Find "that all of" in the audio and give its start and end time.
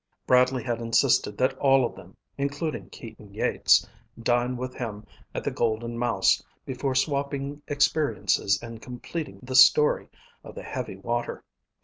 1.37-1.93